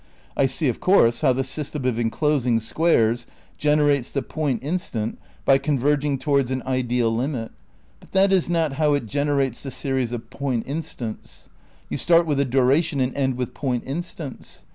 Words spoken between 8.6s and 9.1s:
how it